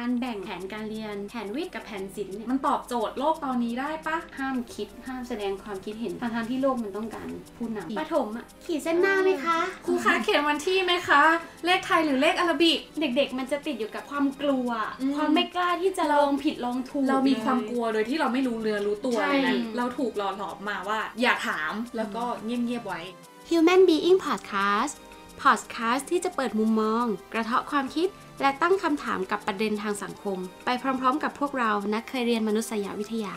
[0.00, 11.22] การแบ่งแผนการเรียน แผนวิทย์กับแผนศิลป์เนี่ยมันตอบโจทย์โลกตอนนี้ได้ปะห้ามคิด ห้ามแสดงความคิดเห็นทางทางๆที่โลกมันต้องการผู้นำประถมอะขีดเส้นหน้าไหมคะครูคะเขียนวันที่ไหมคะ
[11.66, 14.68] เลขไทยหรือเลขอาราบิก เด็กๆ มันจะติดอยู่กับความกลัว
[15.00, 23.00] อืมความไม่กล้าที่จะลองผิดลองถูกเรามีความลยกลัวโดยที่เราไม่รู้เรือรู้ตัวใช่เลยนะเราถูกหล่อหลอมมาว่า อย่าถามแล้วก็เงียบๆไว้
[23.50, 24.94] Human Being Podcast
[25.42, 28.08] Podcast ที่จะเปิดมุมมอง กระเทาะความคิด
[28.40, 33.36] และตั้งคำถามกับประเด็นทางสังคม ไปพร้อมๆ กับพวกเรานักเคยเรียนมนุษยวิทยา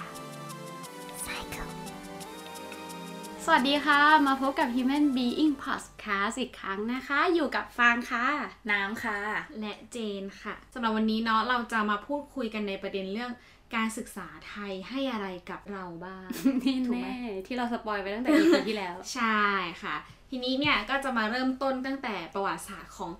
[3.46, 8.28] สวัสดีค่ะ มาพบกับ Human Being Podcast อีกครั้งนะคะ อยู่กับฟางค่ะ
[8.72, 9.20] น้ำค่ะ
[9.60, 13.32] และเจนค่ะสำหรับวันนี้เนาะเราจะมาพูดคุยกันในประเด็นเรื่อง
[13.76, 16.28] การศึกษาไทยให้อะไรกับเราบ้าง
[16.64, 19.44] นี่ถูกไหมแน่ที่เราสปอยไปตั้งแต่ EP ที่แล้ว ใช่
[19.84, 19.96] ค่ะ
[20.30, 23.12] ทีนี้เนี่ยก็จะมาเริ่มต้นตั้งแต่ประวัติศาสตร์ของ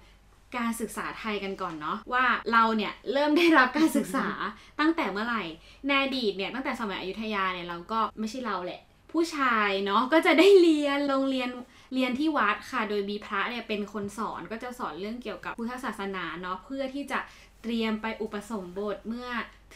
[0.58, 4.28] การศึกษาไทยกันก่อนเนาะว่าเราเนี่ยเริ่มได้รับการศึกษา
[4.80, 5.44] ตั้งแต่เมื่อไหร่
[5.88, 11.50] ในอดีตเนี่ยตั้งแต่สมัยอยุธยาเนี่ยเราก็ไม่ใช่เราแหละ ผู้ชายเนาะก็จะได้เรียนโรงเรียน
[11.94, 17.20] เรียนที่วัดค่ะ โดยมีพระเนี่ยเป็นคนสอนก็จะสอนเรื่องเกี่ยวกับพุทธศาสนาเนาะเพื่อที่จะ
[17.64, 19.28] เตรียมไปอุปสมบทเมื่อ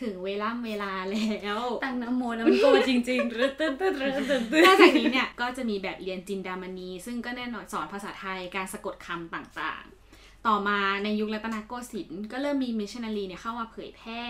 [0.01, 9.96] ถึงเวลาเวลาแล้วตั้งน้ำโมน้ำโกจริงๆรึตึ๊ดตึ๊ดรึตึ๊ดตึ๊ดนอกจากนี้เนี่ยก็จะมีแบบเรียนจินดามณี ซึ่งก็แน่นอนสอนภาษาไทยการสะกดคำต่างๆ
[10.45, 14.23] ต่อมาในยุครัตนโกสินทร์ก็เริ่มมีมิชชันนารีเนี่ยเข้ามาเผยแพร่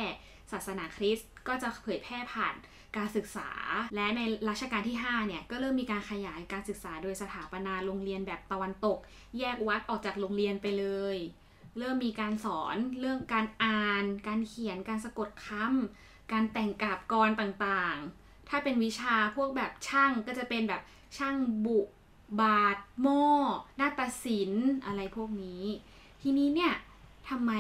[0.52, 2.56] ศาสนาคริสต์ก็จะเผยแพร่ผ่าน
[2.98, 3.50] การศึกษา
[3.96, 8.98] และในรัชกาลที่ 5 เนี่ย ก็เริ่มมีการขยายการศึกษาโดยสถาปนาโรงเรียนแบบตะวันตก
[9.40, 10.86] แยกวัดออกจากโรงเรียนไปเล
[11.16, 11.18] ย
[11.78, 20.82] เริ่มมีการสอนเรื่องการอ่าน การเขียน การสะกดคำการแต่งกาบกรต่างๆ ถ้าเป็นวิชาพวกแบบช่างก็จะเป็นแบบ
[21.18, 21.36] ช่าง
[21.66, 21.80] บุ
[22.42, 23.24] บาทหม้อ
[23.80, 25.64] นาฏศิลป์อะไรพวกนี้
[26.22, 26.74] ทีนี้เนี่ย
[27.30, 27.52] ทำไม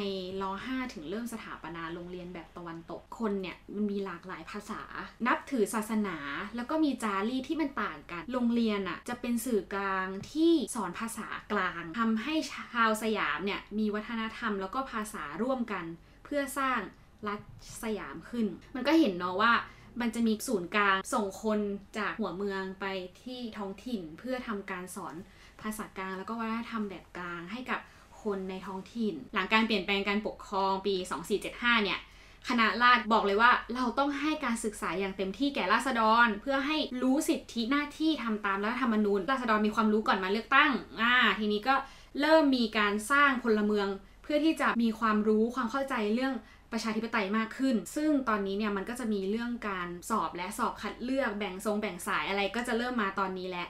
[0.41, 4.81] รห้าถึงเริ่มสถาปนาโรงเรียนแบบตะวันตกคนเนี่ยมันมีหลากหลายภาษา
[5.27, 6.17] นับถือศาสนา
[6.55, 15.85] แล้วก็มีจารีตที่มันต่างกัน โรงเรียนอะจะเป็นสื่อกลางที่สอนภาษากลางทำให้ชาวสยามเนี่ยมีวัฒนธรรมแล้วก็ภาษาร่วมกัน
[16.25, 16.79] เพื่อสร้าง
[17.27, 17.39] รัฐ
[17.83, 18.45] สยามขึ้น
[18.75, 19.53] มันก็เห็นเนาะว่า
[20.02, 21.59] มันจะมีศูนย์กลางส่งคน
[21.97, 22.85] จากหัวเมืองไป
[23.24, 25.16] ที่ท้องถิ่นเพื่อทำการสอน
[25.62, 27.80] ภาษากลาง แล้วก็วัฒนธรรมแบบกลางให้กับ
[28.24, 30.96] คนในท้องถิ่น หลังการเปลี่ยนแปลงการปกครองปี
[31.40, 32.00] 2475 เนี่ย
[32.50, 40.72] คณะราษฎรบอกเลยว่าเราต้องให้การศึกษาอย่างเต็มที่แก่ราษฎร เพื่อให้รู้สิทธิหน้าที่ทำตามรัฐธรรมนูญ ราษฎรมีความรู้ก่อนมาเลือกตั้ง
[41.02, 41.75] อ่าทีนี้ก็
[42.22, 43.88] เริ่มมีการสร้างพลเมือง
[44.24, 46.34] เพื่อที่จะมีความรู้ความเข้าใจเรื่อง
[46.72, 53.67] ประชาธิปไตยมากขึ้น ซึ่งตอนนี้เนี่ยมันก็จะมีเรื่องการสอบและสอบคัดเลือกแบ่งทรงแบ่งสายอะไรก็จะเริ่มมาตอนนี้แหละ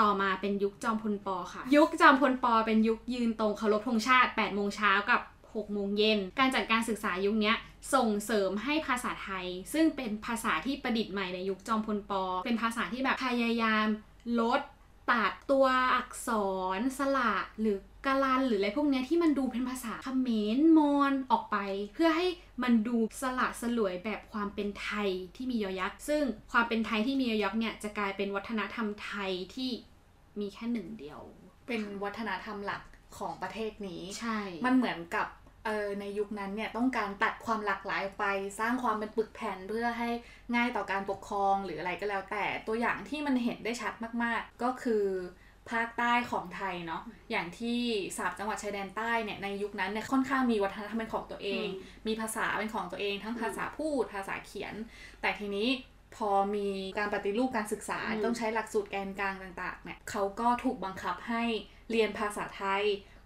[0.00, 7.52] ต่อมาเป็นยุคจอมพลปอค่ะ ยุคจอมพลปอเป็นยุคยืนตรงเคารพธงชาติ8โมงเช้ากับ6โมงเย็น การจัดการศึกษายุคนี้
[7.94, 13.86] ส่งเสริมให้ภาษาไทย ซึ่งเป็นภาษาที่ประดิษฐ์ใหม่ในยุคจอมพลปอ เป็นภาษาที่แบบพยายาม
[14.40, 14.60] ลด
[15.10, 16.28] ตัดตัวอักษ
[16.78, 21.56] รสระหรือ กาลันหรืออะไรพวกเนี้ยที่มันดูเป็นภาษาเขมรมอญออกไป
[21.94, 22.26] เพื่อให้
[22.62, 26.22] มันดูสละสลวยแบบความเป็นไทยที่มียอยักษ์ ซึ่ง
[26.52, 29.70] ความเป็นไทยที่มียอยักษ์เนี่ยจะกลายเป็นวัฒนธรรมไทยที่
[30.40, 31.20] มีแค่หนึ่งเดียว
[31.66, 32.82] เป็นวัฒนธรรมหลัก
[33.18, 35.26] ของประเทศนี้ใช่ มันเหมือนกับ
[35.66, 38.26] เออในยุคนั้นเนี่ยต้องการตัดความหลากหลายออกไป
[38.60, 40.10] สร้างความเป็นปึกแผ่นเพื่อให้
[40.54, 45.04] ง่ายต่อการปกครองหรืออะไรก็แล้วแต่ตัวอย่างที่มันเห็นได้ชัดมากๆ ก็คือ
[45.70, 47.80] ภาคใต้ของไทยเนาะอย่างที่
[48.18, 51.66] สามจังหวัดชายแดนใต้เนี่ยในยุคนั้นเนี่ยค่อนข้างมีวัฒนธรรมเป็นของตัวเอง
[52.06, 54.74] มีภาษาเป็นของตัวเอง ทั้งภาษาพูดภาษาเขียน
[55.20, 55.68] แต่ทีนี้
[56.16, 61.44] พอมีการปฏิรูปการศึกษาอืมต้องใช้หลักสูตรแกนกลางต่างๆเนี่ยเขาก็ถูกบังคับให้
[61.90, 62.82] เรียนภาษาไทย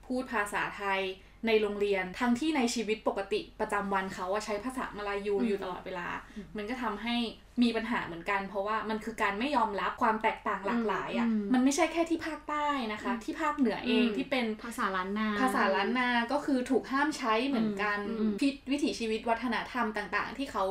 [0.06, 1.00] พูดภาษาไทย
[1.46, 6.08] ในโรงเรียน ทั้งที่ในชีวิตปกติประจำวันเขาว่าใช้ภาษามลายูอืมอยู่ตลอดเวลา
[6.56, 7.16] มันก็ทำให้
[7.62, 20.64] มีปัญหาเหมือนกัน เพราะว่ามันคือการไม่ยอมรับความแตกต่างหลากหลายอะ่ะอืมมันไม่ใช่แค่ที่ภาคใต้นะคะ ที่ภาคเหนือเองอืมที่เป็นภาษาล้านนา ภาษาล้านนาก็คือถูกห้ามใช้เหมือนกันอืมอืมพิวิถีชีวิตวัฒนธรรมต่าง ๆ ที่เขา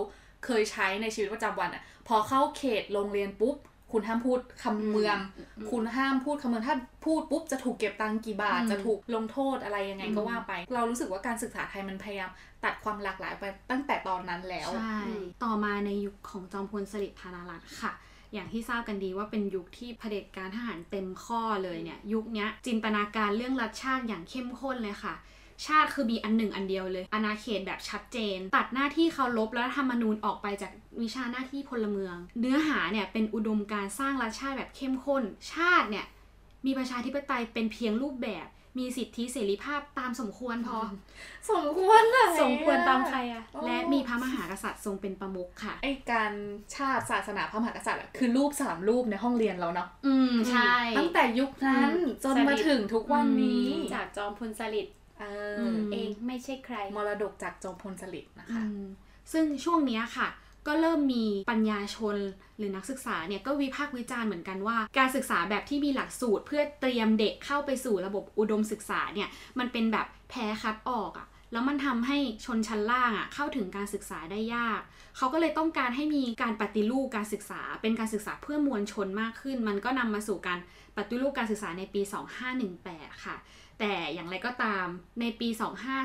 [0.46, 3.56] เคยใช้ในชีวิตประจำวันอะ่ะพอเข้าเขตโรงเรียนปุ๊บ
[3.94, 5.18] คุณห้ามพูดคำเมือง
[5.72, 6.76] คุณห้ามพูดคำเมืองถ้า
[7.06, 12.32] พูดปุ๊บจะถูกเก็บตังค์กี่บาทอืมจะถูกลงโทษอะไรยังไงก็อืมว่าไป เรารู้สึกว่าการศึกษาไทยมันพยายาม
[12.64, 17.94] ตัดความหลากหลายไปตั้งแต่ตอนนั้นแล้วใช่อืมต่อมาในยุคของจอมพลสฤษดิ์ธารารัตน์ค่ะ
[18.34, 25.14] อย่างที่ทราบกันดีว่าเป็นยุคที่เผด็จการทหารเต็มข้อเลยเนี่ยยุคเนี้ยจินตนาการเรื่องรัฐชาติอย่างเข้มข้นเลยค่ะ
[25.68, 30.72] ชาติคือมีอันหนึ่งอันเดียวเลย อาณาเขตแบบชัดเจน ตัดหน้าที่เคารพและธรรมนูญออกไปจาก
[31.02, 35.24] วิชาหน้าที่พลเมือง เนื้อหาเนี่ยเป็นอุดมการณ์สร้างรัฐชาติแบบเข้มข้น
[35.54, 36.06] ชาติเนี่ย
[36.66, 38.48] มีประชาธิปไตยเป็นเพียงรูปแบบ
[38.80, 40.80] มีสิทธิเสรีภาพตามสมควรพอ
[41.52, 46.34] สมควรเลยสมควรตามใครอะและมีพระมหากษัตริย์ทรงเป็นประมุขค่ะ ไอการ
[46.76, 55.24] ชาติศาสนาพระมหากษัตริย์อะคือรูปสามรูปในห้องเรียนเราเนาะ อืมใช่ ตั้งแต่ยุคนั้นอืมจนมาถึงทุกวันนี้อืมจากจอมพลสฤษดิ์ เอ
[55.58, 58.84] อือมเองไม่ใช่ใคร มรดกจากจอมพลสฤษดิ์นะคะอืม
[59.32, 60.30] ซึ่งช่วงเนี้ยค่ะ
[60.68, 62.18] ก็เริ่มมีปัญญาชน
[62.58, 69.30] หรือนักศึกษาเนี่ยก็วิพากษ์วิจารณ์เหมือนกันว่า การศึกษาแบบที่มีหลักสูตร เพื่อเตรียมเด็กเข้าไปสู่ระบบอุดมศึกษาเนี่ย
[69.60, 74.82] มันเป็นแบบแพ้คัดออกอะแล้วมันทำให้ชนชั้นล่างอะเข้าถึงการศึกษาได้ยาก
[75.18, 80.60] เขาก็เลยต้องการให้มีการปฏิรูปการศึกษา เป็นการศึกษาเพื่อมวลชนมากขึ้น มันก็นำมาสู่การ
[80.98, 82.02] ปฏิรูปการศึกษาในปี
[82.64, 83.36] 2518 ค่ะ
[83.80, 84.86] แต่อย่างไรก็ตาม
[85.20, 85.48] ในปี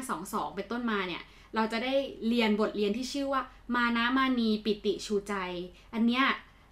[0.00, 1.22] 2522 เป็นต้นมาเนี่ย
[1.54, 1.94] เราจะได้
[2.28, 3.42] เรียนบทเรียนที่ชื่อว่า
[3.74, 5.34] มานะมานีปิติชูใจ
[5.94, 6.26] อันเนี้ย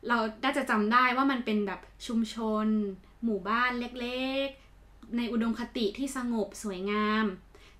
[0.08, 2.66] เราน่าจะจำได้ว่ามันเป็นแบบชุมชน
[3.24, 7.24] หมู่บ้านเล็กๆ ในอุดมคติที่สงบสวยงาม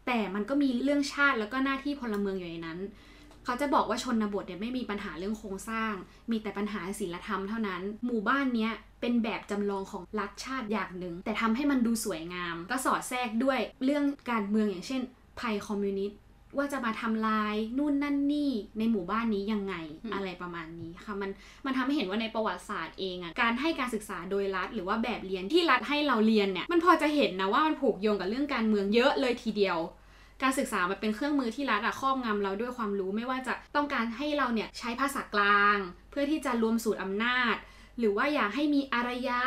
[0.06, 2.78] แต่มันก็มีเรื่องชาติแล้วก็หน้าที่พลเมืองอยู่ในนั้น
[3.46, 5.92] เขาจะบอกว่าชนบทเนี่ยไม่มีปัญหาเรื่องโครงสร้าง
[6.30, 15.00] มีแต่ปัญหาศีลธรรมเท่านั้น หมู่บ้านเนี้ยเป็นแบบจำลองของรัฐชาติอย่างหนึ่ง แต่ทำให้มันดูสวยงาม ก็สอดแทรกด้วยเรื่องการเมืองอย่างเช่น
[15.40, 16.18] ภัยคอมมิวนิสต์
[16.56, 21.30] ว่าจะมาทำลายนู่นนั่นนี่ในหมู่บ้านนี้ยังไงอืมอะไรประมาณนี้ค่ะมัน
[21.66, 29.78] มันทำให้เห็นว่าในประวัติศาสตร์เองอะการให้การศึกษาโดยรัฐ หรือว่าแบบเรียนที่รัฐให้เราเรียนเนี่ยมันพอจะเห็นนะว่ามันผูกโยงกับเรื่องการเมืองเยอะเลยทีเดียว
[30.42, 35.78] การศึกษามันเป็นเครื่องมือที่รัฐอะครอบงำเราด้วยความรู้ไม่ว่าจะต้องการให้เราเนี่ยใช้ภาษากลาง
[36.10, 37.54] เพื่อที่จะรวมสูตรอำนาจ
[37.98, 39.42] หรือว่าอยากให้มีอารยะ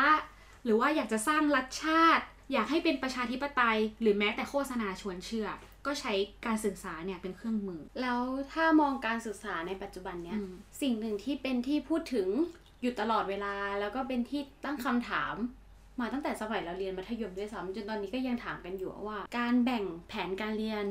[0.64, 5.48] หรือว่าอยากจะสร้างรัฐชาติ อยากให้เป็นประชาธิปไตย หรือแม้แต่โฆษณาชวนเชื่อ
[5.86, 6.14] ก็ใช้
[6.46, 8.22] การศึกษาเนี่ยเป็นเครื่องมือ แล้ว
[8.54, 12.28] ถ้ามองการศึกษาในปัจจุบันเนี้ยอืมสิ่งหนึ่งที่เป็นที่พูดถึง
[12.82, 15.36] อยู่ตลอดเวลาแล้วก็เป็นที่ตั้งคำถาม
[16.00, 20.86] มาตั้งแต่สมัยเราเรียนมัธยมด้วยซ้ำจนตอนนี้ก็ยังถามกันอยู่ว่า การแบ่งแผนการเรียน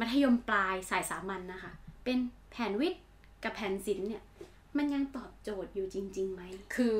[0.00, 1.72] มัธยมปลายสายสามัญนนะคะ
[2.04, 2.18] เป็น
[2.52, 3.02] แผนวิทย์
[3.44, 4.22] กับแผนศิลป์เนี่ย
[4.78, 6.42] มันยังตอบโจทย์อยู่จริงๆไหม
[6.74, 6.96] คือ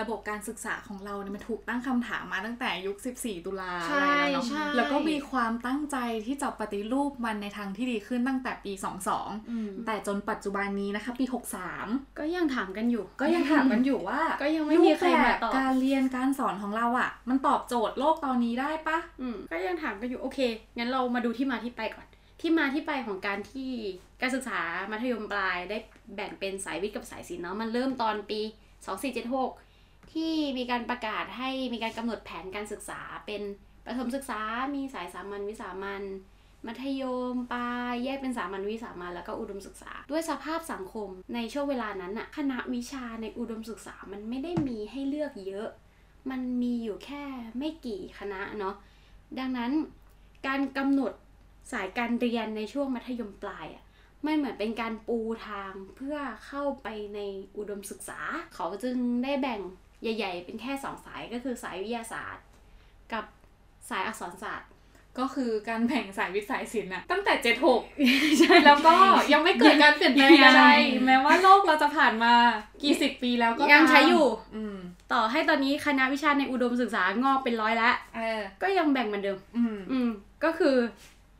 [0.00, 5.96] ระบบการศึกษาของเราเนี่ยมันถูกตั้งคำถามมาตั้งแต่ยุค 14 ตุลาใช่อะไรแล้วเนาะใช่แล้วก็มีความตั้งใจ
[6.26, 11.24] ที่จะปฏิรูปมันในทางที่ดีขึ้นตั้งแต่ปีอืม22 แต่จนปัจจุบันนี้นะคะ ปี
[11.72, 20.38] 63 ก็ยังถามกันอยู่ ก็ยังถามกันอยู่ว่า ก็ยังไม่มีใครมาตอบรูปแบบการเรียนการสอนของเราอะ่ะ มันตอบโจทย์โลกตอนนี้ได้ปะอืมก็ยังถามกันอยู่โอเค
[20.76, 22.06] งั้นเรามาดูที่มาที่ไปก่อน
[22.40, 23.72] ที่มาที่ไปของการที่
[24.20, 24.60] การศึกษา
[24.90, 25.78] มัธยมปลายได้
[26.16, 28.40] แบ่งเป็นสายวิทย์กับสายศิลป์เนาะมันเริ่มตอนปี
[29.26, 33.42] 2476 ที่มีการประกาศให้มีการกำหนดแผนการศึกษาเป็น
[33.86, 34.40] ประถมศึกษา
[34.74, 36.02] มีสายสามัญวิสามัญ
[36.66, 37.02] มัธย
[37.32, 45.68] มปลายแยกเป็นสามัญวิสามัญแล้วก็อุดมศึกษา ด้วยสภาพสังคมในช่วงเวลานั้นน่ะคณะวิชาในอุดมศึกษามันไม่ได้มีให้เลือกเยอะ
[46.30, 47.24] มันมีอยู่แค่
[47.58, 48.74] ไม่กี่คณะเนาะ
[49.38, 49.72] ดังนั้น
[50.46, 51.12] การกำหนด
[51.72, 53.84] สายการเรียนในช่วงมัธยมปลายอะ่ะ
[54.26, 55.18] มันเหมือนเป็นการปู
[55.48, 56.16] ทางเพื่อ
[56.46, 57.20] เข้าไปใน
[57.56, 58.20] อุดมศึกษา
[58.54, 59.60] เขาจึงได้แบ่ง
[60.02, 62.44] ใหญ่ ๆ เป็นแค่สองสายก็คือสายวิทยาศาสตร์
[63.12, 63.24] กับ
[63.90, 64.70] สายอักษรศาสตร์
[65.18, 68.94] ก็คือการแบ่งสายวิทย์สายศิลป์อะตั้งแต่76แล้วก็
[69.32, 70.64] ยังไม่เกิดการเปลี่ยนแปลงอะไร
[71.06, 72.34] แม้ว่าโลกเราจะผ่านมา
[72.82, 74.76] กี่สิบปีแล้วก็ยังใช้ตามอยู่ อืม
[75.12, 80.10] ต่อให้ตอนนี้คณะวิชาในอุดมศึกษางอกเป็นร้อยแล้วเออก็ยังแบ่งเหมือนเดิม อืมอืม
[80.44, 80.76] ก็คือ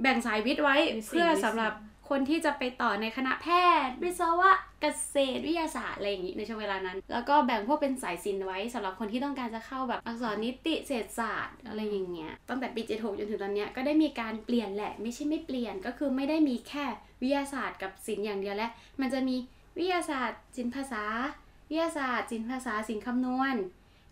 [0.02, 1.72] แบ่งสายวิทย์ไว้วิทย์สี่เพื่อวิทย์สี่สำหรับ
[2.10, 3.48] คนที่จะไปต่อในคณะแพ
[3.86, 16.84] ทย์ วิศวะเกษตรวิทยาศาสตร์อะไรอย่างนี้ในช่วงเวลานั้น แล้วก็แบ่งพวกเป็นสายศิลป์ไว้สำหรับคนที่ต้องการจะเข้าแบบอักษรนิติเศรษฐศาสตร์อะไรอย่างเงี้ยตั้งแต่ปี76จนถึงตอนเนี้ยก็ได้มีการเปลี่ยนแหละ ไม่ใช่ไม่เปลี่ยนก็คือไม่ได้มีแค่
[17.22, 19.36] วิทยาศาสตร์กับศิลป์อย่างเดียวแล้วมันจะมี
[19.76, 21.04] วิทยาศาสตร์ศิลป์ภาษา
[21.70, 23.54] วิทยาศาสตร์ศิลป์ภาษาศิลป์คำนวณ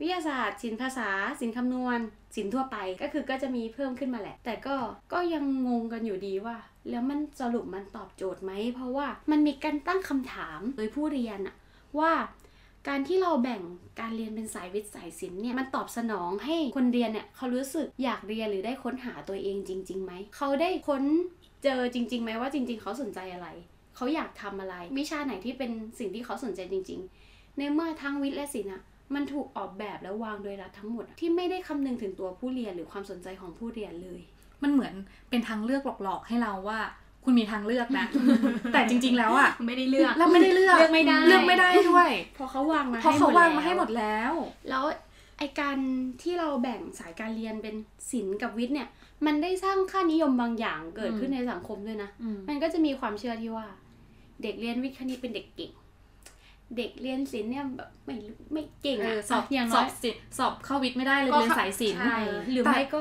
[0.01, 1.99] วิทยาศาสตร์ศิลป์ภาษาศิลป์คำนวณ
[2.35, 4.77] ศิลป์ทั่วไปก็คือก็จะมีเพิ่มขึ้นมาแหละ แต่ก็
[5.13, 6.57] ก็ยังงงกันอยู่ดีว่า
[6.91, 11.57] แล้วมันสรุปมันตอบโจทย์ไหม เพราะว่ามันมีการตั้งคำถามโดยผู้เรียนอะ
[11.99, 12.13] ว่า
[12.89, 13.63] การที่เราแบ่ง
[14.01, 21.03] การเรียนเป็นสายวิทย์สายศิลป์เนี่ยมันตอบสนองให้คนเรียนเนี่ยเขารู้สึกอยากเรียนหรือได้ค้นหาตัวเองจริงๆไหมเขาได้ค้น
[21.65, 23.49] เจอจริงๆไหมว่าจริง ๆ เขาสนใจอะไร
[23.97, 28.83] เขาอยากทำอะไรวิชาไหนที่เป็นสิ่งที่เขาสนใจจริง ๆ ในเมื่อทั้งวิทย์และศิลป์อะ
[29.15, 34.21] มันถูกออกแบบและวางโดยรัฐทั้งหมดอะที่ไม่ได้คำนึงถึงตัวผู้เรียนหรือความสนใจของผู้เรียนเลย
[34.63, 34.95] มันเหมือน
[35.31, 36.81] เป็นทางเลือกหลอกๆให้เราว่า
[37.25, 38.07] คุณมีทางเลือกนะ
[38.73, 44.33] แต่จริง ๆ แล้วอะไม่ได้เลือกเราไม่ได้เลือกเลือกไม่ได้เลือกไม่ได้ด้วยเพราะเขาวางมาเพราะเขาวางมาให้หมดแล้ว
[44.69, 44.99] แล้ว แล้ว
[45.39, 45.79] ไอการ
[46.23, 47.75] ที่เราแบ่งสายการเรียนเป็น
[48.11, 48.89] ศิลป์กับวิทย์เนี่ย
[49.27, 53.67] มันได้สร้างค่านิยมบางอย่างเกิดขึ้นในสังคมด้วยนะอืมมันก็จะมีความเชื่อที่ว่า
[54.43, 55.73] เด็กเรียนวิทย์คณิตเป็นเด็กเก่ง
[56.77, 62.19] เด็กเรียนศิลป์เนี่ยแบบไม่รู้ไม่เก่งเออะอสอบอย่างสน้ออยบสิสอบเข้าวิทย์ไม่ได้เลยก็เรียนสายศิลป์ใช่
[62.51, 63.01] หรือแต่ไม่ก็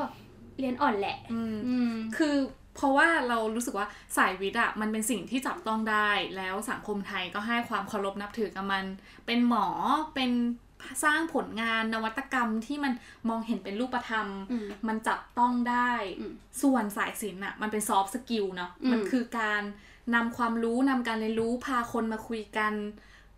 [0.59, 2.35] เรียนอ่อนแหละอืมอืมคือ
[2.75, 8.83] เพราะว่าเรารู้สึกว่าสายวิทย์อะมันเป็นสิ่งที่จับต้องได้ แล้วสังคมไทยก็ให้ความเคารพนับถือกับมัน
[9.25, 9.67] เป็นหมอ
[10.15, 10.31] เป็น
[11.03, 12.93] สร้างผลงานนวัตกรรมที่มัน
[13.29, 19.61] มองเห็นเป็นรูปธรรมอืมมันจับต้องได้อืมส่วนสายศิลป์อะมันเป็น soft skill เนาะอืมมันคือการ
[20.15, 22.73] นำความรู้นำการเรียนรู้พาคนมาคุยกัน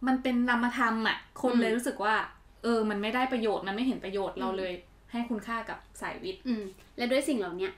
[0.07, 2.15] มันเป็นนามธรรมอะคนเลยรู้สึกว่า
[2.63, 4.73] เออ มันไม่ได้ประโยชน์มันไม่เห็นประโยชน์เราเลย
[5.11, 6.63] ให้คุณค่ากับสายวิทย์อืม
[6.97, 7.71] และด้วยสิ่งเหล่าเนี้ย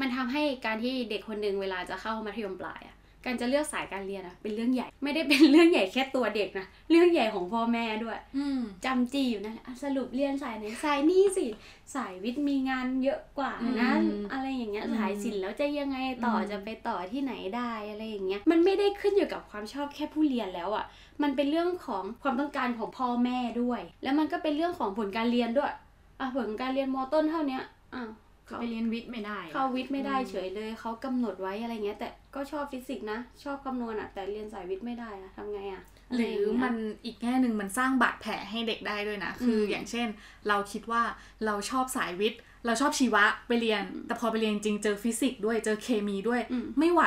[0.00, 2.96] มันทำให้การที่เด็กคนหนึ่งเวลาจะเข้ามัธยมปลายอะ
[3.28, 11.46] การจะเลือกสายการเรียนอะเป็นเรื่องใหญ่ ไม่ได้เป็นเรื่องใหญ่แค่ตัวเด็กนะ เรื่องใหญ่ของพ่อแม่ด้วยอืมจ้ำจี้อยู่นั่นแหละอะสรุปเรียนสายไหนสายนี่สิ
[11.94, 20.84] สายวิทย์มีงานเยอะกว่านะอืมอะไรอย่างเงี้ยอืมสายศิลป์แล้วจะยังไงต่ออมจะไปต่อที่ไหนได้อะไรอย่างเงี้ย มันไม่ได้ขึ้นอยู่กับความชอบแค่ผู้เรียนแล้วอะ
[21.22, 25.72] มันเป็นเรื่องของความต้องการของพ่อแม่ด้วย แล้วมันก็เป็นเรื่องของผลการเรียนด้วย
[26.20, 27.62] อะผลการเรียนมต้นเท่าเนี้ย
[27.94, 28.27] อะจะ
[28.60, 36.74] ไปเรียนวิทย์ไม่ได้ เข้าวิทย์ไม่ได้เฉยเลยเขากำหนดไว้อะไรเงี้ย แต่ก็ชอบฟิสิกส์นะ ชอบคำนวณอะ แต่เรียนสายวิทย์ไม่ได้อะทำไงอะะหไย่ารืงอเงี้ยมัน
[37.04, 40.08] อีกแง่หนึ่งมันสร้างบาดแผลให้เด็กได้ด้วยนะ คืออมอย่างเช่น
[40.48, 41.02] เราคิดว่า
[41.46, 47.02] เราชอบสายวิทย์เราชอบชีวะไปเรียน แต่พอไปเรียนจริงเจอฟิสิกส์ด้วยเจอเคมีด้วยอืมไม่ไหว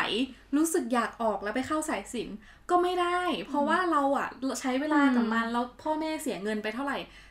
[0.58, 2.38] รู้สึกอยากออกแล้วไปเข้าสายศิลป์
[2.70, 4.30] ก็ไม่ได้ เพราะว่าเราอะ
[4.60, 7.31] ใช้เวลากับมันแล้วพ่อแม่เสียเงินไปเท่าไหร่จ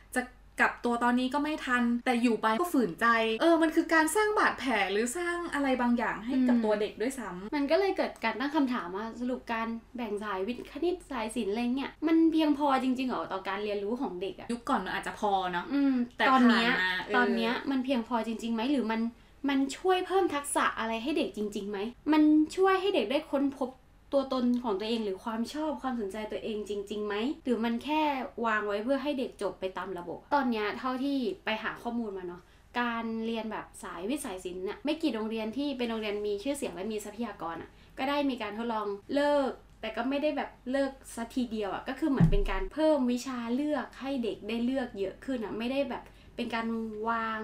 [0.59, 3.07] กลับตัวตอนนี้ก็ไม่ทัน แต่อยู่ไปก็ฝืนใจ
[3.41, 19.01] เออ มันคือการสร้างบาดแผลหรือสร้างอะไรบางอย่างให้กับอืมตัวเด็กด้วยซ้ำมันก็เลยเกิดการตั้งคำถามว่าสรุปการแบ่งสายวิทย์คณิตสายศิลป์อะไรเงี้ยมันเพียงพอจริงๆเหรอต่อการเรียนรู้ของเด็กอะยุคก่อนมันอาจจะพอเนาะอืมแต่ตอนเนี้ยผ่านมาเออตอนเนี้ยมันเพียงพอจริงๆไหมหรือมัน
[19.49, 21.77] มันช่วยเพิ่มทักษะอะไรให้เด็กจริงๆไหม
[22.11, 22.21] มัน
[22.55, 23.69] ช่วยให้เด็กได้ค้นพบ
[24.13, 28.01] ตัวตนของตัวเองหรือความชอบความสนใจตัวเองจริงๆไหมหรือมันแค่
[28.45, 32.41] วางไว้เพื่อให้เด็กจบไปตามระบบ ตอนเนี้ยเท่าที่ไปหาข้อมูลมาเนาะ
[32.79, 39.51] การเรียนแบบสายวิสายศิลป์เนี่ยไม่กี่โรงเรียนที่เป็นโรงเรียนมีชื่อเสียงและมีทรัพยากรอะก็ได้มีการทดลองเลิก
[39.81, 46.03] แต่ก็ไม่ได้แบบเลิกสักทีเดียวอะก็คือเหมือนเป็นการเพิ่มวิชาเลือกให้เด็กได้เลือกเยอะขึ้นอะไม่ได้แบบ
[46.35, 46.67] เป็นการ
[47.09, 47.39] วาง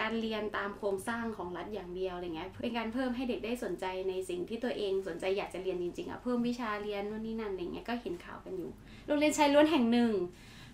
[0.00, 8.70] การเรียนตามโครงสร้างของรัฐอย่างเดียวอะไรเงี้ยเป็นการเพิ่มให้เด็กได้สนใจในสิ่งที่ตัวเองสนใจอยากจะเรียนจริงๆอะ่ะเพิ่มวิชาเรียนนู่นนี่นั่นอะไรเงี้ยก็เห็นข่าวกันอยู่
[9.06, 10.12] โรงเรียนชายล้วนแห่งหนึ่ง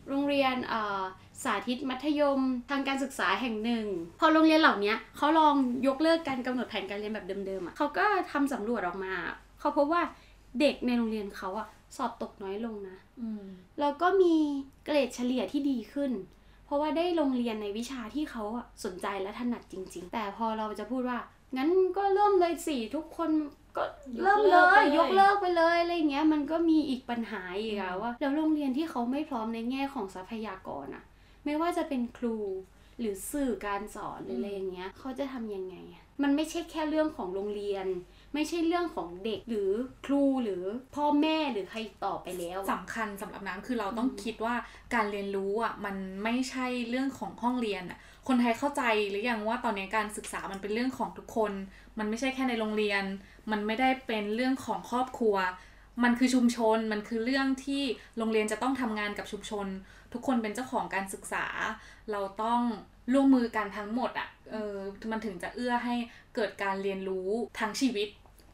[0.08, 1.02] โรงเรียนเอ่อ
[1.42, 3.86] สาธิตมัธยมทางการศึกษาแห่งหนึ่ง
[4.20, 5.54] พอโรงเรียนเหล่านี้เขาลอง
[5.86, 9.12] ยกเลิกการกำหนดแผนการเรียนแบบเดิมๆอะเขาก็ทำสำรวจออกมา
[9.60, 10.02] เขาพบว่า
[10.60, 13.44] เด็กในโรงเรียนเขาอะสอบตกน้อยลงนะอืม
[13.80, 14.34] แล้วก็มี
[14.84, 16.41] เกรดเฉลี่ยที่ดีขึ้นเพ
[16.72, 21.18] ราะว่าได้โรงเรียนในวิชาที่เขาอะสนใจและถนัดจริง ๆ แต่พอเราจะพูดว่า
[21.56, 23.30] งั้นก็เริ่มเลยสิทุกคน
[23.76, 23.84] ก็
[24.22, 31.04] เริ่มเลยยยกกเลิเลิกกไปเลยอะไรเงี้ยมันก็มีอีกปัญหาอีกอะว่าแล้วโรงเรียนที่เขาไม่พร้อมในแง่ของทรัพยากรอะ
[31.44, 32.36] ไม่ว่าจะเป็นครู
[33.00, 37.86] หรือสื่อการสอนหรืออะไรอย่างเงี้ยเขาจะทำยังไงอะมันไม่ใช่แค่เรื่องของโรงเรียน
[38.34, 39.70] ไม่ใช่เรื่องของเด็กหรือ
[40.06, 40.62] ครูหรือ
[40.94, 44.54] พ่อแม่หรือใครต่อไปแล้วอะสำคัญสำหรับน้ำคือเราต้องคิดว่า
[44.94, 47.98] การเรียนรู้อะมันไม่ใช่เรื่องของห้องเรียนอะ
[48.28, 51.52] คนไทยเข้าใจหรือยังว่าตอนนี้การศึกษามันเป็นเรื่องของทุกคน
[51.98, 53.04] มันไม่ใช่แค่ในโรงเรียน
[53.50, 55.36] มันไม่ได้เป็นเรื่องของครอบครัว
[56.04, 57.82] มันคือชุมชนมันคือเรื่องที่
[58.18, 59.66] โรงเรียนจะต้องทำงานกับชุมชน
[60.12, 61.46] ทุกคนเป็นเจ้าของการศึกษา
[62.10, 62.60] เราต้อง
[63.12, 64.76] ร่วมมือกันทั้งหมดอะเออ
[65.10, 65.94] มันถึงจะเอื้อให้
[66.34, 67.28] เกิดการเรียนรู้
[67.60, 68.08] ทั้งชีวิต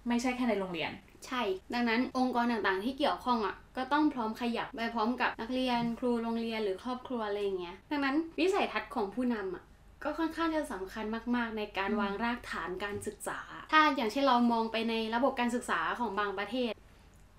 [0.08, 0.92] ไม่ใช่แค่ในโรงเรียน
[1.26, 1.42] ใช่
[1.74, 9.64] ดังนั้นองค์กรต่างๆที่เกี่ยวข้องอะก็ต้องพร้อมขยับไปพร้อมกับนักเรียนครูโรงเรียนหรือครอบครัวอะไรอย่างเงี้ย ดังนั้นวิสัยทัศน์ของผู้นำอะ
[10.04, 11.04] ก็ค่อนข้างจะสำคัญ
[11.36, 13.40] มากๆ ในการอืมวางรากฐานการศึกษา
[13.72, 16.72] ถ้าอย่างเช่นเรามองไปในระบบการศึกษาของบางประเทศ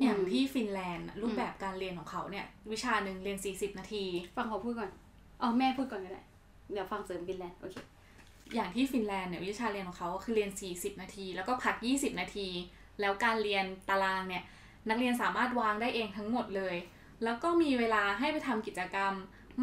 [0.01, 4.03] อย่างอืมที่ฟินแลนด์อะรูปแบบการเรียนของเขาเนี่ย วิชาหนึ่งเรียน 40 นาที
[4.35, 4.91] ฟังเขาพูดก่อน
[5.41, 6.23] อ๋อแม่พูดก่อนก็ได้
[6.71, 7.75] เดี๋ยวฟังเสริมบินแลนด์โอเค
[8.55, 12.47] อย่างที่ฟินแลนด์เนี่ยวิชาเรียนของเขาก็คือเรียน 40 นาที แล้วก็พัก 20 นาที
[13.01, 14.43] แล้วการเรียนตารางเนี่ย
[14.89, 16.75] นักเรียนสามารถวางได้เองทั้งหมดเลย
[17.23, 19.13] แล้วก็มีเวลาให้ไปทำกิจกรรม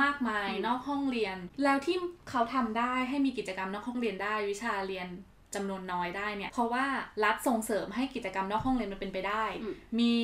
[0.02, 1.96] มากมายอืมนอกห้องเรียน แล้วที่
[2.30, 5.08] เขาทำได้ให้มีกิจกรรมนอกห้องเรียนได้ วิชาเรียน
[5.54, 6.84] จำนวนน้อยได้เนี่ย เพราะว่า
[7.24, 10.14] รัฐส่งเสริมให้กิจกรรมนอกห้องเรียนมันเป็นไปได้อืมมี